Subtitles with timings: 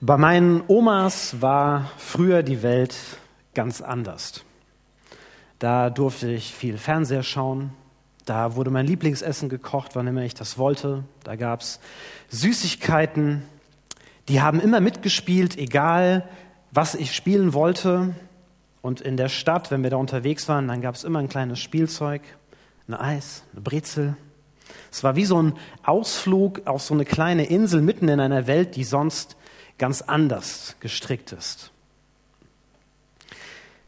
[0.00, 2.94] Bei meinen Omas war früher die Welt
[3.52, 4.44] ganz anders.
[5.58, 7.72] Da durfte ich viel Fernseher schauen.
[8.24, 11.02] Da wurde mein Lieblingsessen gekocht, wann immer ich das wollte.
[11.24, 11.80] Da gab es
[12.28, 13.42] Süßigkeiten.
[14.28, 16.28] Die haben immer mitgespielt, egal
[16.70, 18.14] was ich spielen wollte.
[18.82, 21.58] Und in der Stadt, wenn wir da unterwegs waren, dann gab es immer ein kleines
[21.58, 22.22] Spielzeug,
[22.86, 24.16] ein Eis, eine Brezel.
[24.92, 28.76] Es war wie so ein Ausflug auf so eine kleine Insel mitten in einer Welt,
[28.76, 29.36] die sonst
[29.78, 31.70] ganz anders gestrickt ist.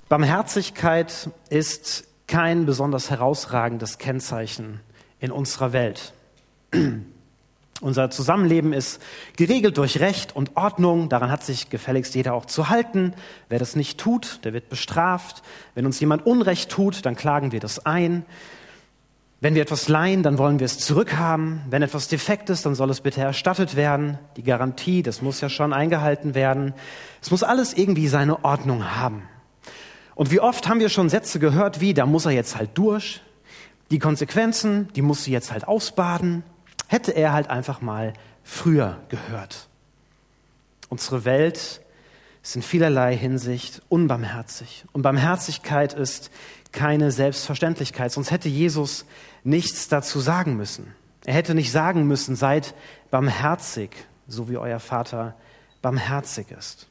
[0.08, 4.80] Barmherzigkeit ist kein besonders herausragendes Kennzeichen
[5.18, 6.12] in unserer Welt.
[7.80, 9.00] Unser Zusammenleben ist
[9.36, 11.08] geregelt durch Recht und Ordnung.
[11.08, 13.14] Daran hat sich gefälligst jeder auch zu halten.
[13.48, 15.42] Wer das nicht tut, der wird bestraft.
[15.74, 18.26] Wenn uns jemand Unrecht tut, dann klagen wir das ein.
[19.42, 21.62] Wenn wir etwas leihen, dann wollen wir es zurückhaben.
[21.70, 24.18] Wenn etwas defekt ist, dann soll es bitte erstattet werden.
[24.36, 26.74] Die Garantie, das muss ja schon eingehalten werden.
[27.22, 29.22] Es muss alles irgendwie seine Ordnung haben.
[30.14, 33.22] Und wie oft haben wir schon Sätze gehört wie, da muss er jetzt halt durch.
[33.90, 36.42] Die Konsequenzen, die muss sie jetzt halt ausbaden.
[36.86, 38.12] Hätte er halt einfach mal
[38.44, 39.68] früher gehört.
[40.90, 41.80] Unsere Welt
[42.42, 44.84] ist in vielerlei Hinsicht unbarmherzig.
[44.92, 46.30] Und Barmherzigkeit ist
[46.72, 49.04] keine Selbstverständlichkeit, sonst hätte Jesus
[49.44, 50.94] nichts dazu sagen müssen.
[51.24, 52.74] Er hätte nicht sagen müssen, seid
[53.10, 53.90] barmherzig,
[54.26, 55.34] so wie euer Vater
[55.82, 56.86] barmherzig ist.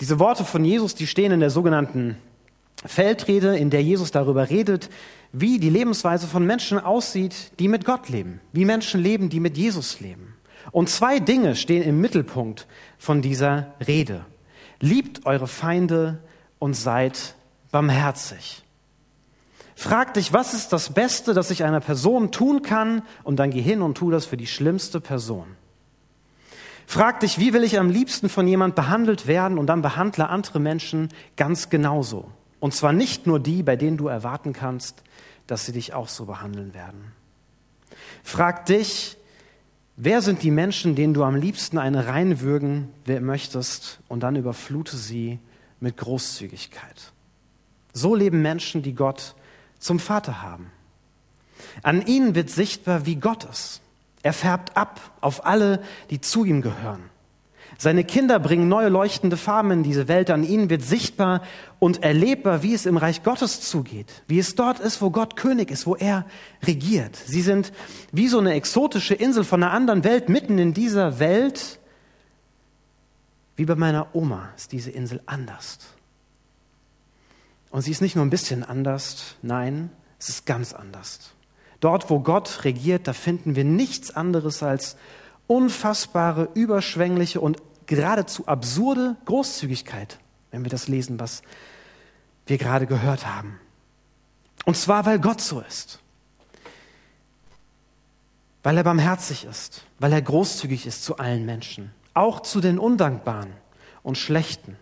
[0.00, 2.16] Diese Worte von Jesus, die stehen in der sogenannten
[2.86, 4.88] Feldrede, in der Jesus darüber redet,
[5.32, 9.58] wie die Lebensweise von Menschen aussieht, die mit Gott leben, wie Menschen leben, die mit
[9.58, 10.34] Jesus leben.
[10.72, 12.66] Und zwei Dinge stehen im Mittelpunkt
[12.98, 14.24] von dieser Rede.
[14.80, 16.18] Liebt eure Feinde
[16.58, 17.34] und seid
[17.70, 18.64] barmherzig.
[19.76, 23.62] Frag dich, was ist das Beste, das ich einer Person tun kann, und dann geh
[23.62, 25.46] hin und tu das für die schlimmste Person.
[26.86, 30.60] Frag dich, wie will ich am liebsten von jemand behandelt werden, und dann behandle andere
[30.60, 32.30] Menschen ganz genauso.
[32.58, 35.02] Und zwar nicht nur die, bei denen du erwarten kannst,
[35.46, 37.12] dass sie dich auch so behandeln werden.
[38.22, 39.16] Frag dich,
[40.02, 45.38] wer sind die Menschen, denen du am liebsten eine reinwürgen möchtest, und dann überflute sie
[45.78, 47.12] mit Großzügigkeit.
[47.92, 49.34] So leben Menschen, die Gott
[49.78, 50.70] zum Vater haben.
[51.82, 53.82] An ihnen wird sichtbar, wie Gott ist.
[54.22, 57.02] Er färbt ab auf alle, die zu ihm gehören.
[57.78, 60.30] Seine Kinder bringen neue leuchtende Farben in diese Welt.
[60.30, 61.42] An ihnen wird sichtbar
[61.78, 65.70] und erlebbar, wie es im Reich Gottes zugeht, wie es dort ist, wo Gott König
[65.70, 66.26] ist, wo er
[66.62, 67.16] regiert.
[67.16, 67.72] Sie sind
[68.12, 71.78] wie so eine exotische Insel von einer anderen Welt mitten in dieser Welt.
[73.56, 75.78] Wie bei meiner Oma ist diese Insel anders.
[77.70, 81.32] Und sie ist nicht nur ein bisschen anders, nein, es ist ganz anders.
[81.78, 84.96] Dort, wo Gott regiert, da finden wir nichts anderes als
[85.50, 90.18] unfassbare, überschwängliche und geradezu absurde Großzügigkeit,
[90.50, 91.42] wenn wir das lesen, was
[92.46, 93.58] wir gerade gehört haben.
[94.64, 95.98] Und zwar, weil Gott so ist.
[98.62, 103.52] Weil er barmherzig ist, weil er großzügig ist zu allen Menschen, auch zu den Undankbaren
[104.02, 104.76] und Schlechten,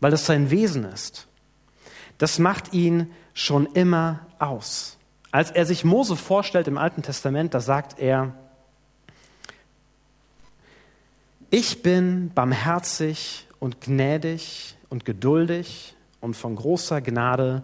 [0.00, 1.28] weil es sein Wesen ist
[2.20, 4.98] das macht ihn schon immer aus.
[5.30, 8.34] Als er sich Mose vorstellt im Alten Testament, da sagt er,
[11.50, 17.62] ich bin barmherzig und gnädig und geduldig und von großer Gnade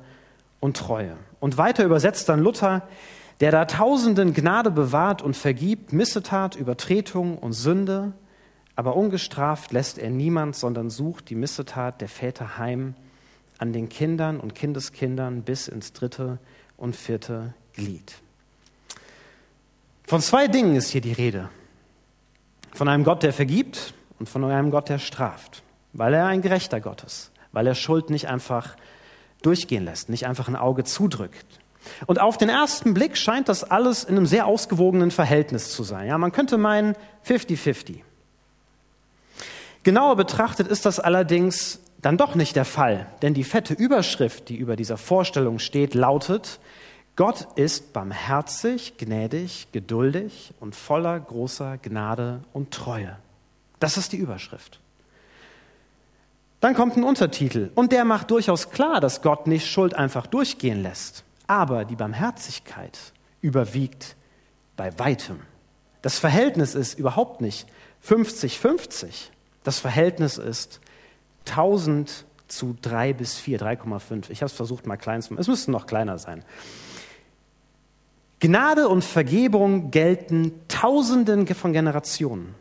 [0.61, 1.17] und Treue.
[1.41, 2.89] Und weiter übersetzt dann Luther,
[3.41, 8.13] der da Tausenden Gnade bewahrt und vergibt, Missetat, Übertretung und Sünde,
[8.75, 12.95] aber ungestraft lässt er niemand, sondern sucht die Missetat der Väter heim
[13.59, 16.39] an den Kindern und Kindeskindern bis ins dritte
[16.77, 18.15] und vierte Glied.
[20.07, 21.49] Von zwei Dingen ist hier die Rede.
[22.77, 25.63] Von einem Gott, der vergibt und von einem Gott, der straft,
[25.95, 28.77] weil er ein gerechter Gott ist, weil er Schuld nicht einfach
[29.41, 31.47] durchgehen lässt, nicht einfach ein Auge zudrückt.
[32.05, 36.07] Und auf den ersten Blick scheint das alles in einem sehr ausgewogenen Verhältnis zu sein.
[36.07, 38.01] Ja, man könnte meinen 50-50.
[39.83, 44.57] Genauer betrachtet ist das allerdings dann doch nicht der Fall, denn die fette Überschrift, die
[44.57, 46.61] über dieser Vorstellung steht, lautet,
[47.17, 53.17] Gott ist barmherzig, gnädig, geduldig und voller großer Gnade und Treue.
[53.81, 54.81] Das ist die Überschrift.
[56.61, 60.83] Dann kommt ein Untertitel und der macht durchaus klar, dass Gott nicht Schuld einfach durchgehen
[60.83, 61.25] lässt.
[61.47, 62.99] Aber die Barmherzigkeit
[63.41, 64.17] überwiegt
[64.77, 65.41] bei weitem.
[66.03, 67.67] Das Verhältnis ist überhaupt nicht
[68.07, 69.31] 50-50.
[69.65, 70.81] Das Verhältnis ist
[71.49, 74.31] 1000 zu 3 bis 4, 3,5.
[74.31, 75.41] Ich habe es versucht mal klein zu machen.
[75.41, 76.45] Es müsste noch kleiner sein.
[78.41, 82.55] Gnade und Vergebung gelten Tausenden von Generationen.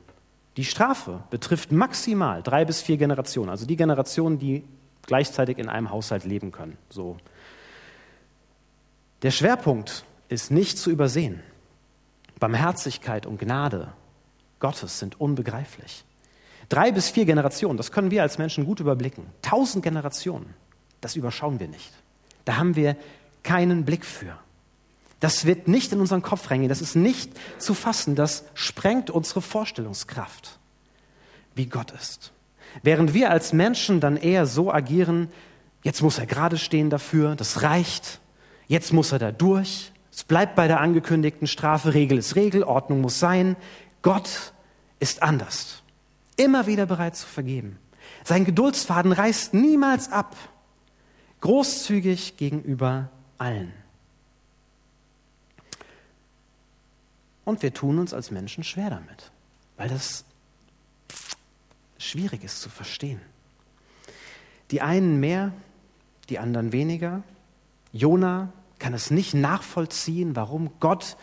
[0.56, 4.63] Die Strafe betrifft maximal drei bis vier Generationen, also die Generationen, die
[5.06, 6.77] gleichzeitig in einem Haushalt leben können.
[6.89, 7.18] So.
[9.22, 11.42] Der Schwerpunkt ist nicht zu übersehen.
[12.39, 13.89] Barmherzigkeit und Gnade
[14.60, 16.06] Gottes sind unbegreiflich.
[16.69, 19.25] Drei bis vier Generationen, das können wir als Menschen gut überblicken.
[19.42, 20.54] Tausend Generationen,
[21.01, 21.92] das überschauen wir nicht.
[22.45, 22.95] Da haben wir
[23.44, 24.38] keinen Blick für.
[25.19, 29.41] Das wird nicht in unseren Kopf reingehen, das ist nicht zu fassen, das sprengt unsere
[29.41, 30.59] Vorstellungskraft,
[31.56, 32.31] wie Gott ist.
[32.83, 35.29] Während wir als Menschen dann eher so agieren,
[35.83, 38.19] jetzt muss er gerade stehen dafür, das reicht,
[38.67, 43.01] jetzt muss er da durch, es bleibt bei der angekündigten Strafe, Regel ist Regel, Ordnung
[43.01, 43.57] muss sein.
[44.01, 44.53] Gott
[44.97, 45.83] ist anders,
[46.38, 47.79] immer wieder bereit zu vergeben.
[48.23, 50.38] Sein Geduldsfaden reißt niemals ab,
[51.41, 53.73] großzügig gegenüber allen.
[57.45, 59.31] Und wir tun uns als Menschen schwer damit,
[59.77, 60.25] weil das
[61.97, 63.21] schwierig ist zu verstehen.
[64.71, 65.53] Die einen mehr,
[66.30, 67.24] die anderen weniger.
[67.94, 71.18] Jona kann es nicht nachvollziehen, warum Gott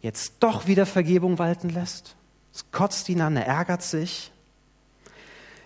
[0.00, 2.16] jetzt doch wieder Vergebung walten lässt.
[2.52, 4.32] Es kotzt ihn an, er ärgert sich.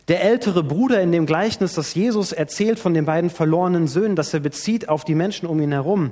[0.08, 4.34] Der ältere Bruder in dem Gleichnis, das Jesus erzählt von den beiden verlorenen Söhnen, das
[4.34, 6.10] er bezieht auf die Menschen um ihn herum,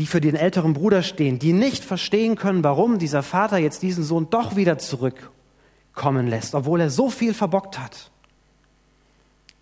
[0.00, 4.02] die für den älteren Bruder stehen, die nicht verstehen können, warum dieser Vater jetzt diesen
[4.02, 8.10] Sohn doch wieder zurückkommen lässt, obwohl er so viel verbockt hat.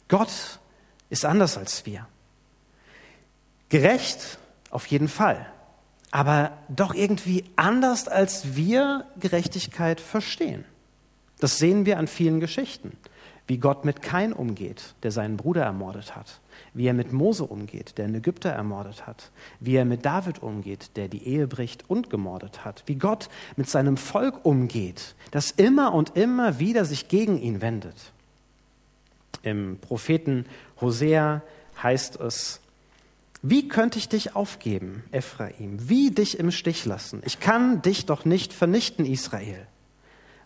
[0.06, 0.30] Gott
[1.10, 2.06] ist anders als wir.
[3.68, 4.38] Gerecht
[4.70, 5.44] auf jeden Fall,
[6.12, 10.64] aber doch irgendwie anders, als wir Gerechtigkeit verstehen.
[11.40, 12.92] Das sehen wir an vielen Geschichten,
[13.48, 16.40] wie Gott mit Kain umgeht, der seinen Bruder ermordet hat,
[16.74, 20.90] wie er mit Mose umgeht, der einen Ägypter ermordet hat, wie er mit David umgeht,
[20.96, 25.94] der die Ehe bricht und gemordet hat, wie Gott mit seinem Volk umgeht, das immer
[25.94, 28.12] und immer wieder sich gegen ihn wendet.
[29.42, 30.44] Im Propheten
[30.80, 31.42] Hosea
[31.82, 32.60] heißt es,
[33.40, 35.88] wie könnte ich dich aufgeben, Ephraim?
[35.88, 37.22] Wie dich im Stich lassen?
[37.24, 39.66] Ich kann dich doch nicht vernichten, Israel.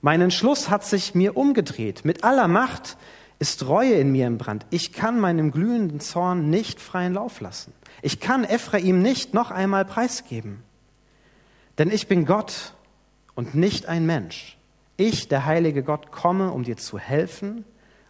[0.02, 2.04] Mein Entschluss hat sich mir umgedreht.
[2.04, 2.98] Mit aller Macht
[3.38, 4.66] ist Reue in mir im Brand.
[4.70, 7.72] Ich kann meinem glühenden Zorn nicht freien Lauf lassen.
[8.02, 10.62] Ich kann Ephraim nicht noch einmal preisgeben.
[11.78, 12.74] Denn ich bin Gott
[13.36, 14.58] und nicht ein Mensch.
[14.96, 17.64] Ich, der heilige Gott, komme, um dir zu helfen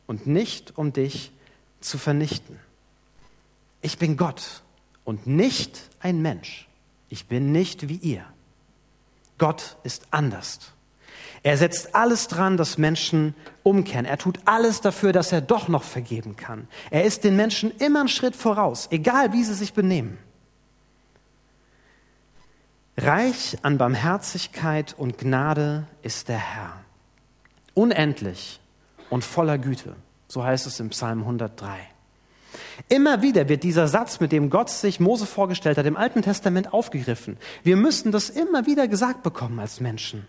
[0.07, 1.31] und nicht um dich
[1.81, 2.59] zu vernichten.
[3.83, 4.63] Ich bin Gott
[5.05, 6.69] und nicht ein Mensch.
[7.11, 8.25] Ich bin nicht wie ihr.
[9.37, 10.73] Gott ist anders.
[11.43, 13.35] Er setzt alles dran, dass Menschen
[13.65, 14.05] umkehren.
[14.05, 16.69] Er tut alles dafür, dass er doch noch vergeben kann.
[16.91, 20.19] Er ist den Menschen immer einen Schritt voraus, egal wie sie sich benehmen.
[22.97, 26.85] Reich an Barmherzigkeit und Gnade ist der Herr.
[27.75, 28.61] Unendlich
[29.11, 29.97] und voller Güte.
[30.29, 31.79] So heißt es im Psalm 103.
[32.89, 36.73] Immer wieder wird dieser Satz, mit dem Gott sich Mose vorgestellt hat, im Alten Testament
[36.73, 37.39] aufgegriffen.
[37.63, 40.27] Wir müssen das immer wieder gesagt bekommen als Menschen.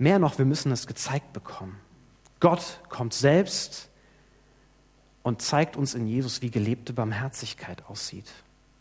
[0.00, 1.78] Mehr noch, wir müssen es gezeigt bekommen.
[2.40, 3.90] Gott kommt selbst
[5.22, 8.32] und zeigt uns in Jesus, wie gelebte Barmherzigkeit aussieht.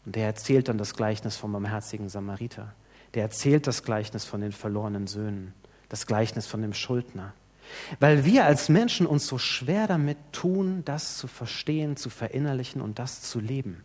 [0.05, 2.73] Und der erzählt dann das Gleichnis vom barmherzigen Samariter.
[3.15, 5.53] Der erzählt das Gleichnis von den verlorenen Söhnen,
[5.89, 7.33] das Gleichnis von dem Schuldner.
[7.99, 12.97] Weil wir als Menschen uns so schwer damit tun, das zu verstehen, zu verinnerlichen und
[12.97, 13.83] das zu leben.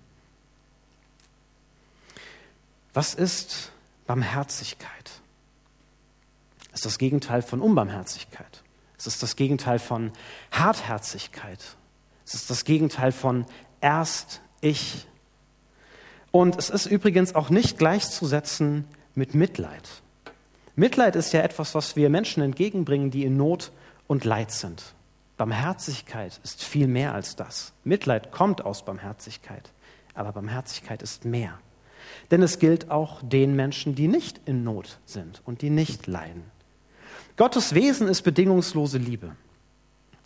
[2.92, 3.72] Was ist
[4.06, 5.20] Barmherzigkeit?
[6.74, 8.62] Ist das Gegenteil von Unbarmherzigkeit.
[8.98, 10.12] Es ist das Gegenteil von
[10.50, 11.76] Hartherzigkeit.
[12.26, 13.46] Es ist das Gegenteil von
[13.80, 15.06] erst ich.
[16.30, 19.88] Und es ist übrigens auch nicht gleichzusetzen mit Mitleid.
[20.74, 23.70] Mitleid ist ja etwas, was wir Menschen entgegenbringen, die in Not
[24.08, 24.94] und Leid sind.
[25.36, 27.72] Barmherzigkeit ist viel mehr als das.
[27.84, 29.70] Mitleid kommt aus Barmherzigkeit,
[30.14, 31.58] aber Barmherzigkeit ist mehr.
[32.30, 36.53] Denn es gilt auch den Menschen, die nicht in Not sind und die nicht leiden.
[37.36, 39.36] Gottes Wesen ist bedingungslose Liebe.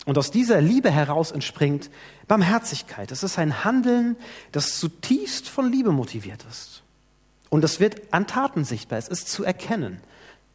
[0.05, 1.91] Und aus dieser Liebe heraus entspringt
[2.29, 3.11] Barmherzigkeit.
[3.11, 4.17] Es ist ein Handeln,
[4.53, 6.83] das zutiefst von Liebe motiviert ist.
[7.50, 8.99] Und es wird an Taten sichtbar.
[8.99, 10.00] Es ist zu erkennen.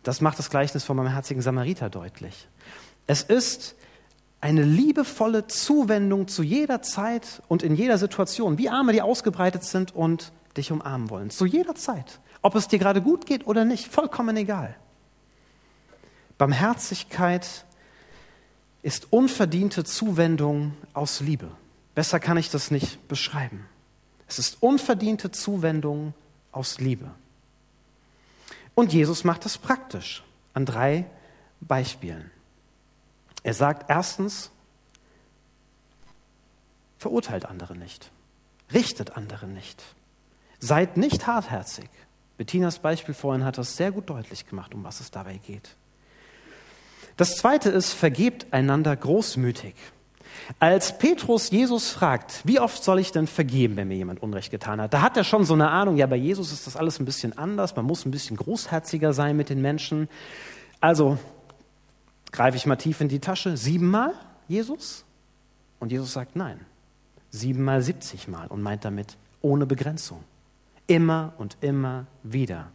[0.03, 2.47] Das macht das Gleichnis vom barmherzigen Samariter deutlich.
[3.07, 3.75] Es ist
[4.41, 9.95] eine liebevolle Zuwendung zu jeder Zeit und in jeder Situation, wie Arme, die ausgebreitet sind
[9.95, 11.29] und dich umarmen wollen.
[11.29, 12.19] Zu jeder Zeit.
[12.41, 14.75] Ob es dir gerade gut geht oder nicht, vollkommen egal.
[16.37, 17.65] Barmherzigkeit
[18.81, 21.49] ist unverdiente Zuwendung aus Liebe.
[21.95, 23.65] Besser kann ich das nicht beschreiben.
[24.27, 26.13] Es ist unverdiente Zuwendung
[26.51, 27.11] aus Liebe.
[28.75, 30.23] Und Jesus macht das praktisch
[30.53, 31.05] an drei
[31.61, 32.31] Beispielen.
[33.43, 34.49] Er sagt erstens,
[36.97, 38.11] verurteilt andere nicht,
[38.73, 39.83] richtet andere nicht,
[40.59, 41.89] seid nicht hartherzig.
[42.37, 45.75] Bettinas Beispiel vorhin hat das sehr gut deutlich gemacht, um was es dabei geht.
[47.17, 49.75] Das zweite ist, vergebt einander großmütig.
[50.59, 54.81] Als Petrus Jesus fragt, wie oft soll ich denn vergeben, wenn mir jemand Unrecht getan
[54.81, 57.05] hat, da hat er schon so eine Ahnung, ja, bei Jesus ist das alles ein
[57.05, 60.09] bisschen anders, man muss ein bisschen großherziger sein mit den Menschen.
[60.81, 61.17] Also
[62.31, 64.13] greife ich mal tief in die Tasche, siebenmal
[64.47, 65.05] Jesus?
[65.79, 66.59] Und Jesus sagt nein,
[67.29, 70.23] siebenmal, siebzigmal und meint damit ohne Begrenzung.
[70.87, 72.69] Immer und immer wieder.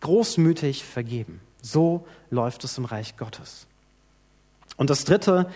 [0.00, 1.40] Großmütig vergeben.
[1.70, 3.66] So läuft es im Reich Gottes.
[4.76, 5.50] Und das Dritte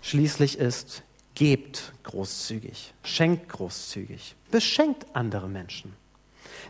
[0.00, 1.02] schließlich ist,
[1.34, 5.92] gebt großzügig, schenkt großzügig, beschenkt andere Menschen.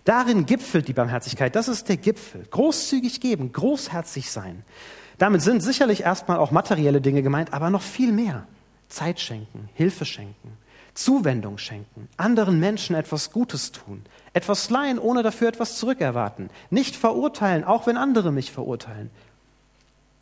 [0.05, 2.45] Darin gipfelt die Barmherzigkeit, das ist der Gipfel.
[2.51, 4.63] Großzügig geben, großherzig sein.
[5.17, 8.47] Damit sind sicherlich erstmal auch materielle Dinge gemeint, aber noch viel mehr.
[8.89, 10.59] Zeit schenken, Hilfe schenken,
[10.95, 14.03] Zuwendung schenken, anderen Menschen etwas Gutes tun,
[14.35, 19.11] etwas leihen, ohne dafür etwas zurückerwarten, nicht verurteilen, auch wenn andere mich verurteilen,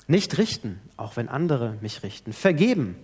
[0.06, 2.96] nicht richten, auch wenn andere mich richten, vergeben,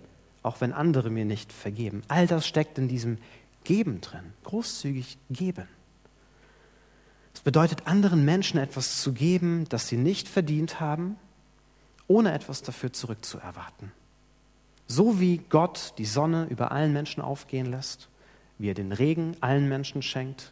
[0.43, 2.03] auch wenn andere mir nicht vergeben.
[2.07, 3.17] All das steckt in diesem
[3.63, 5.67] Geben drin, großzügig geben.
[7.33, 11.17] Es bedeutet, anderen Menschen etwas zu geben, das sie nicht verdient haben,
[12.07, 13.91] ohne etwas dafür zurückzuerwarten.
[14.87, 18.09] So wie Gott die Sonne über allen Menschen aufgehen lässt,
[18.57, 20.51] wie er den Regen allen Menschen schenkt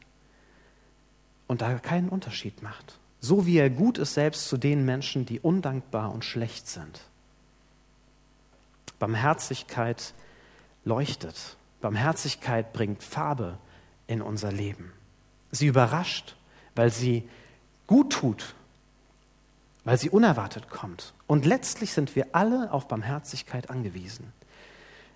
[1.47, 2.99] und da keinen Unterschied macht.
[3.21, 7.01] So wie er gut ist selbst zu den Menschen, die undankbar und schlecht sind.
[8.99, 10.13] Barmherzigkeit
[10.83, 11.57] leuchtet.
[11.81, 13.57] Barmherzigkeit bringt Farbe
[14.07, 14.91] in unser Leben.
[15.51, 16.35] Sie überrascht,
[16.75, 17.27] weil sie
[17.87, 18.55] gut tut,
[19.85, 21.13] weil sie unerwartet kommt.
[21.27, 24.33] Und letztlich sind wir alle auf Barmherzigkeit angewiesen,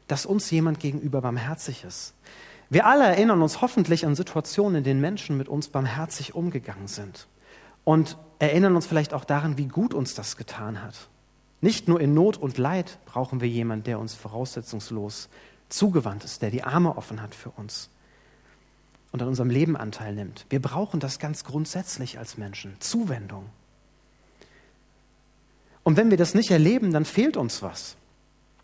[0.07, 2.13] dass uns jemand gegenüber barmherzig ist.
[2.69, 7.27] Wir alle erinnern uns hoffentlich an Situationen, in denen Menschen mit uns barmherzig umgegangen sind
[7.83, 11.09] und erinnern uns vielleicht auch daran, wie gut uns das getan hat.
[11.61, 15.29] Nicht nur in Not und Leid brauchen wir jemanden, der uns voraussetzungslos
[15.67, 17.89] zugewandt ist, der die Arme offen hat für uns
[19.11, 20.45] und an unserem Leben Anteil nimmt.
[20.49, 23.47] Wir brauchen das ganz grundsätzlich als Menschen, Zuwendung.
[25.89, 27.95] Und wenn wir das nicht erleben, dann fehlt uns was.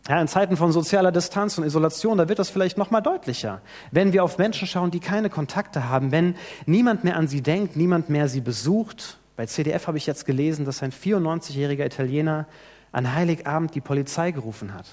[0.07, 3.63] Ja, in Zeiten von sozialer Distanz und Isolation, da wird das vielleicht noch mal deutlicher.
[3.89, 6.35] Wenn wir auf Menschen schauen, die keine Kontakte haben, wenn
[6.67, 9.17] niemand mehr an sie denkt, niemand mehr sie besucht.
[9.37, 12.45] Bei CDF habe ich jetzt gelesen, dass ein 94-jähriger Italiener
[12.91, 14.85] an Heiligabend die Polizei gerufen hat.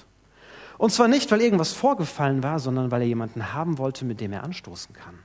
[0.79, 4.33] Und zwar nicht, weil irgendwas vorgefallen war, sondern weil er jemanden haben wollte, mit dem
[4.33, 5.19] er anstoßen kann.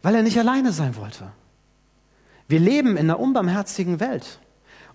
[0.00, 1.30] Weil er nicht alleine sein wollte.
[2.48, 4.40] Wir leben in einer unbarmherzigen Welt.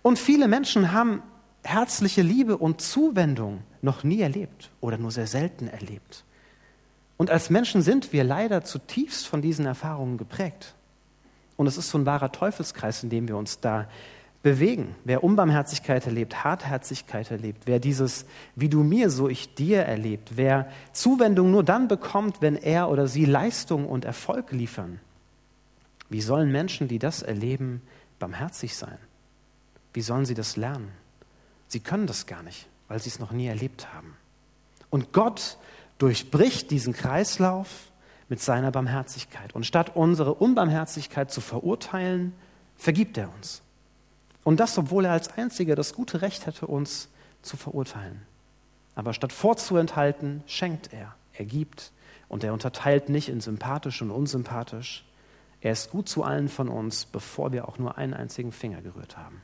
[0.03, 1.23] Und viele Menschen haben
[1.63, 6.25] herzliche Liebe und Zuwendung noch nie erlebt oder nur sehr selten erlebt.
[7.17, 10.75] Und als Menschen sind wir leider zutiefst von diesen Erfahrungen geprägt.
[11.55, 13.87] Und es ist so ein wahrer Teufelskreis, in dem wir uns da
[14.41, 14.95] bewegen.
[15.05, 20.67] Wer Unbarmherzigkeit erlebt, Hartherzigkeit erlebt, wer dieses wie du mir, so ich dir erlebt, wer
[20.91, 24.99] Zuwendung nur dann bekommt, wenn er oder sie Leistung und Erfolg liefern,
[26.09, 27.81] wie sollen Menschen, die das erleben,
[28.19, 28.97] barmherzig sein?
[29.93, 30.91] Wie sollen sie das lernen?
[31.67, 34.15] Sie können das gar nicht, weil sie es noch nie erlebt haben.
[34.89, 35.57] Und Gott
[35.97, 37.91] durchbricht diesen Kreislauf
[38.29, 39.53] mit seiner Barmherzigkeit.
[39.55, 42.33] Und statt unsere Unbarmherzigkeit zu verurteilen,
[42.75, 43.61] vergibt er uns.
[44.43, 47.09] Und das, obwohl er als Einziger das gute Recht hätte, uns
[47.41, 48.21] zu verurteilen.
[48.95, 51.15] Aber statt vorzuenthalten, schenkt er.
[51.33, 51.91] Er gibt.
[52.27, 55.05] Und er unterteilt nicht in sympathisch und unsympathisch.
[55.61, 59.17] Er ist gut zu allen von uns, bevor wir auch nur einen einzigen Finger gerührt
[59.17, 59.41] haben.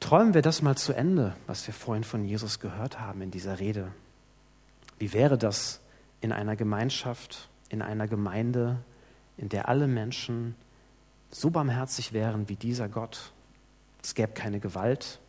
[0.00, 3.58] Träumen wir das mal zu Ende, was wir vorhin von Jesus gehört haben in dieser
[3.58, 3.92] Rede.
[4.98, 5.80] Wie wäre das
[6.20, 8.78] in einer Gemeinschaft, in einer Gemeinde,
[9.36, 10.54] in der alle Menschen
[11.30, 13.32] so barmherzig wären wie dieser Gott?
[14.02, 15.20] Es gäbe keine Gewalt,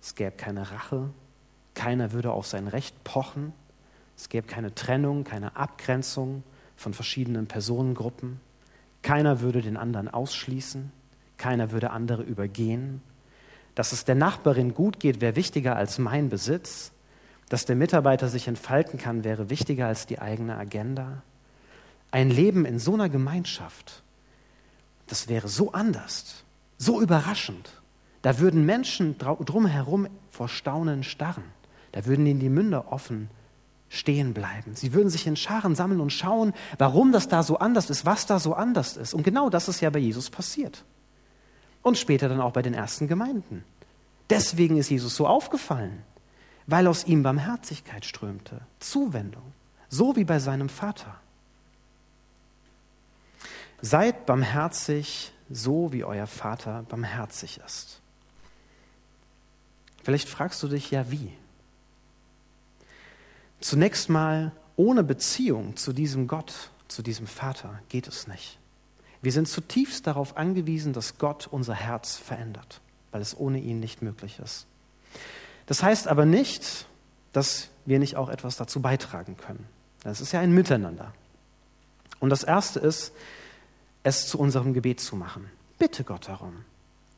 [0.00, 1.10] es gäbe keine Rache,
[1.74, 3.52] keiner würde auf sein Recht pochen,
[4.16, 6.44] es gäbe keine Trennung, keine Abgrenzung
[6.76, 8.40] von verschiedenen Personengruppen,
[9.02, 10.92] keiner würde den anderen ausschließen,
[11.36, 13.02] keiner würde andere übergehen
[13.74, 16.92] dass es der Nachbarin gut geht, wäre wichtiger als mein Besitz.
[17.48, 21.22] Dass der Mitarbeiter sich entfalten kann, wäre wichtiger als die eigene Agenda.
[22.10, 24.02] Ein Leben in so einer Gemeinschaft,
[25.06, 26.44] das wäre so anders,
[26.78, 27.82] so überraschend.
[28.22, 31.44] Da würden Menschen drumherum vor Staunen starren.
[31.92, 33.28] Da würden ihnen die Münder offen
[33.88, 34.74] stehen bleiben.
[34.74, 38.26] Sie würden sich in Scharen sammeln und schauen, warum das da so anders ist, was
[38.26, 39.14] da so anders ist.
[39.14, 40.84] Und genau das ist ja bei Jesus passiert.
[41.84, 43.64] Und später dann auch bei den ersten Gemeinden.
[44.30, 46.02] Deswegen ist Jesus so aufgefallen,
[46.66, 49.52] weil aus ihm Barmherzigkeit strömte, Zuwendung,
[49.88, 51.20] so wie bei seinem Vater.
[53.80, 58.00] Seid barmherzig, so wie euer Vater barmherzig ist.
[60.02, 61.32] Vielleicht fragst du dich ja, wie?
[63.60, 68.58] Zunächst mal, ohne Beziehung zu diesem Gott, zu diesem Vater geht es nicht.
[69.24, 74.02] Wir sind zutiefst darauf angewiesen, dass Gott unser Herz verändert, weil es ohne ihn nicht
[74.02, 74.66] möglich ist.
[75.64, 76.86] Das heißt aber nicht,
[77.32, 79.66] dass wir nicht auch etwas dazu beitragen können.
[80.02, 81.14] Das ist ja ein Miteinander.
[82.20, 83.12] Und das Erste ist,
[84.02, 85.50] es zu unserem Gebet zu machen.
[85.78, 86.66] Bitte Gott darum.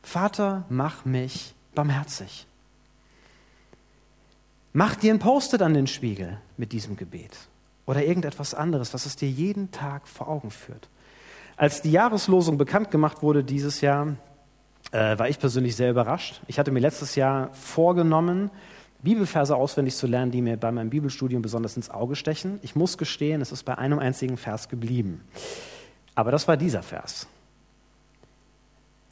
[0.05, 2.47] Vater, mach mich barmherzig.
[4.73, 7.37] Mach dir ein Post-it an den Spiegel mit diesem Gebet
[7.85, 10.89] oder irgendetwas anderes, was es dir jeden Tag vor Augen führt.
[11.57, 14.17] Als die Jahreslosung bekannt gemacht wurde dieses Jahr,
[14.93, 16.41] äh, war ich persönlich sehr überrascht.
[16.47, 18.51] Ich hatte mir letztes Jahr vorgenommen,
[19.03, 22.59] Bibelverse auswendig zu lernen, die mir bei meinem Bibelstudium besonders ins Auge stechen.
[22.63, 25.23] Ich muss gestehen, es ist bei einem einzigen Vers geblieben.
[26.15, 27.29] Aber das war dieser Vers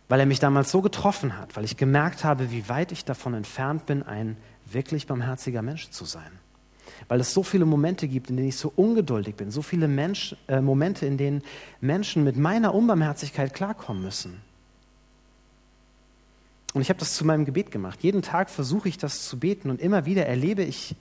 [0.09, 3.35] weil er mich damals so getroffen hat, weil ich gemerkt habe, wie weit ich davon
[3.35, 6.39] entfernt bin, ein wirklich barmherziger Mensch zu sein.
[7.09, 10.37] Weil es so viele Momente gibt, in denen ich so ungeduldig bin, so viele Mensch,
[10.49, 11.43] äh, Momente, in denen
[11.81, 14.41] Menschen mit meiner Unbarmherzigkeit klarkommen müssen.
[16.73, 18.01] Und ich habe das zu meinem Gebet gemacht.
[18.03, 20.97] Jeden Tag versuche ich das zu beten und immer wieder erlebe ich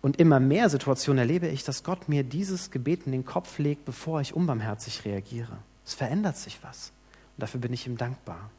[0.00, 3.84] und immer mehr Situationen erlebe ich, dass Gott mir dieses Gebet in den Kopf legt,
[3.84, 5.58] bevor ich unbarmherzig reagiere.
[5.84, 6.92] Es verändert sich was.
[7.36, 8.50] Und dafür bin ich ihm dankbar.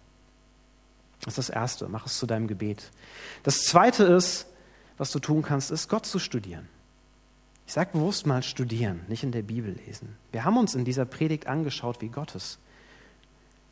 [1.21, 2.91] Das ist das Erste, mach es zu deinem Gebet.
[3.43, 4.45] Das Zweite ist,
[4.97, 6.67] was du tun kannst, ist, Gott zu studieren.
[7.65, 10.15] Ich sage bewusst mal studieren, nicht in der Bibel lesen.
[10.31, 12.59] Wir haben uns in dieser Predigt angeschaut, wie Gott ist.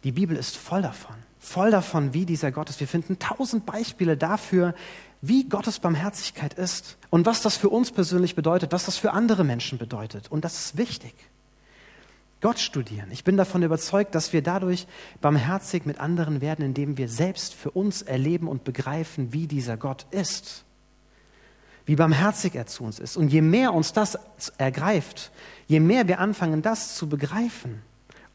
[0.04, 2.80] Die Bibel ist voll davon, voll davon, wie dieser Gott ist.
[2.80, 4.76] Wir finden tausend Beispiele dafür,
[5.22, 9.44] wie Gottes Barmherzigkeit ist und was das für uns persönlich bedeutet, was das für andere
[9.44, 10.30] Menschen bedeutet.
[10.30, 11.16] Und das ist wichtig.
[12.42, 13.10] Gott studieren.
[13.12, 14.88] Ich bin davon überzeugt, dass wir dadurch
[15.22, 20.06] barmherzig mit anderen werden, indem wir selbst für uns erleben und begreifen, wie dieser Gott
[20.12, 20.65] ist.
[21.86, 23.16] Wie barmherzig er zu uns ist.
[23.16, 24.18] Und je mehr uns das
[24.58, 25.32] ergreift,
[25.68, 27.82] je mehr wir anfangen, das zu begreifen,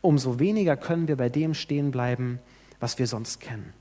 [0.00, 2.38] umso weniger können wir bei dem stehen bleiben,
[2.78, 3.72] was wir sonst kennen.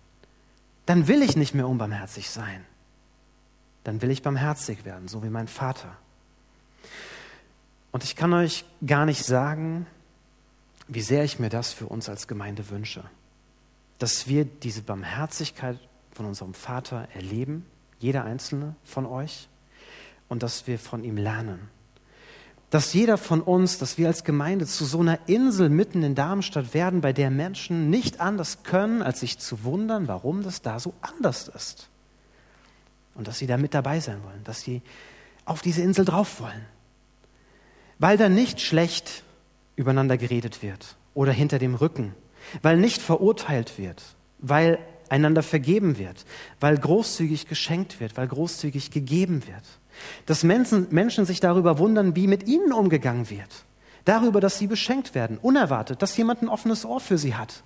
[0.86, 2.65] Dann will ich nicht mehr unbarmherzig sein.
[3.84, 5.95] Dann will ich barmherzig werden, so wie mein Vater.
[7.91, 9.86] Und ich kann euch gar nicht sagen,
[10.88, 13.03] wie sehr ich mir das für uns als Gemeinde wünsche.
[13.99, 15.77] Dass wir diese Barmherzigkeit
[16.12, 17.65] von unserem Vater erleben,
[17.99, 19.47] jeder einzelne von euch,
[20.29, 21.69] und dass wir von ihm lernen.
[22.69, 26.73] Dass jeder von uns, dass wir als Gemeinde zu so einer Insel mitten in Darmstadt
[26.73, 30.93] werden, bei der Menschen nicht anders können, als sich zu wundern, warum das da so
[31.01, 31.89] anders ist.
[33.15, 34.83] Und dass sie da mit dabei sein wollen, dass sie
[35.45, 36.65] auf diese Insel drauf wollen.
[37.97, 39.23] Weil da nicht schlecht
[39.75, 42.13] übereinander geredet wird oder hinter dem Rücken,
[42.61, 44.03] weil nicht verurteilt wird,
[44.37, 44.77] weil
[45.09, 46.25] einander vergeben wird,
[46.59, 49.63] weil großzügig geschenkt wird, weil großzügig gegeben wird.
[50.25, 53.65] Dass Menschen, Menschen sich darüber wundern, wie mit ihnen umgegangen wird.
[54.05, 57.63] Darüber, dass sie beschenkt werden, unerwartet, dass jemand ein offenes Ohr für sie hat.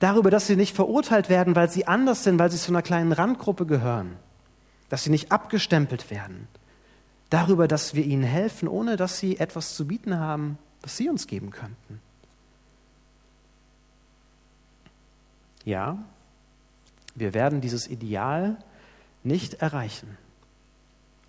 [0.00, 3.12] Darüber, dass sie nicht verurteilt werden, weil sie anders sind, weil sie zu einer kleinen
[3.12, 4.16] Randgruppe gehören.
[4.88, 6.48] Dass sie nicht abgestempelt werden.
[7.30, 11.26] Darüber, dass wir ihnen helfen, ohne dass sie etwas zu bieten haben, was Sie uns
[11.26, 12.00] geben könnten.
[15.64, 15.98] Ja,
[17.14, 18.58] wir werden dieses Ideal
[19.22, 20.18] nicht erreichen,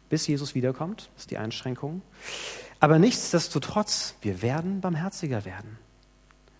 [0.10, 2.02] bis Jesus wiederkommt, ist die Einschränkung.
[2.80, 5.78] Aber nichtsdestotrotz, wir werden barmherziger werden,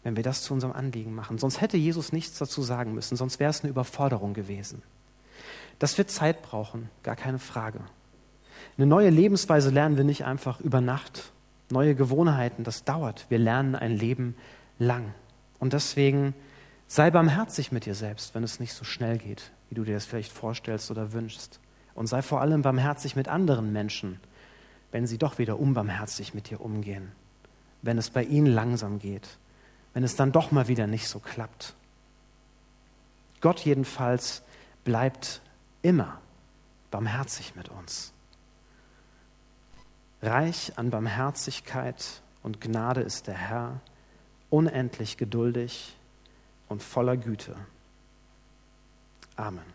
[0.04, 1.38] wenn wir das zu unserem Anliegen machen.
[1.38, 4.82] Sonst hätte Jesus nichts dazu sagen müssen, sonst wäre es eine Überforderung gewesen.
[5.80, 7.82] Das wird Zeit brauchen, gar keine Frage.
[8.78, 11.32] Eine neue Lebensweise lernen wir nicht einfach über Nacht
[11.72, 13.26] neue Gewohnheiten, das dauert.
[13.30, 14.36] Wir lernen ein Leben
[14.78, 15.14] lang.
[15.60, 16.34] Und deswegen
[16.88, 20.06] sei barmherzig mit dir selbst, wenn es nicht so schnell geht, wie du dir das
[20.06, 21.60] vielleicht vorstellst oder wünschst.
[21.96, 24.20] Und sei vor allem barmherzig mit anderen Menschen,
[24.92, 27.12] wenn sie doch wieder unbarmherzig mit dir umgehen.
[27.82, 29.38] Wenn es bei ihnen langsam geht.
[29.94, 31.74] Wenn es dann doch mal wieder nicht so klappt.
[33.42, 34.44] Gott jedenfalls
[34.84, 35.42] bleibt
[35.82, 36.20] immer
[36.92, 38.14] barmherzig mit uns.
[40.22, 43.82] Reich an Barmherzigkeit und Gnade ist der Herr,
[44.50, 45.96] unendlich geduldig
[46.70, 47.56] und voller Güte.
[49.36, 49.75] Amen.